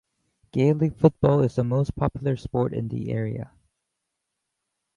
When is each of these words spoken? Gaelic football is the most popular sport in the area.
Gaelic 0.51 0.97
football 0.97 1.41
is 1.41 1.53
the 1.53 1.63
most 1.63 1.95
popular 1.95 2.35
sport 2.35 2.73
in 2.73 2.87
the 2.87 3.11
area. 3.11 3.51